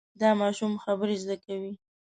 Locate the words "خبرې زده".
0.85-1.35